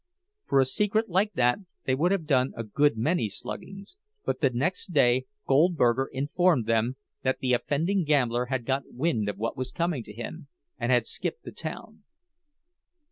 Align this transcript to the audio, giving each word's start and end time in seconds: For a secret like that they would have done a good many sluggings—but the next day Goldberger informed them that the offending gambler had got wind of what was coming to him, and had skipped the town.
For 0.45 0.59
a 0.59 0.65
secret 0.65 1.09
like 1.11 1.33
that 1.33 1.59
they 1.85 1.93
would 1.93 2.11
have 2.11 2.25
done 2.25 2.53
a 2.57 2.63
good 2.63 2.97
many 2.97 3.29
sluggings—but 3.29 4.41
the 4.41 4.49
next 4.49 4.93
day 4.93 5.27
Goldberger 5.45 6.07
informed 6.11 6.65
them 6.65 6.95
that 7.21 7.37
the 7.39 7.53
offending 7.53 8.03
gambler 8.03 8.47
had 8.47 8.65
got 8.65 8.91
wind 8.91 9.29
of 9.29 9.37
what 9.37 9.55
was 9.55 9.69
coming 9.71 10.03
to 10.05 10.11
him, 10.11 10.47
and 10.79 10.91
had 10.91 11.05
skipped 11.05 11.43
the 11.43 11.51
town. 11.51 12.01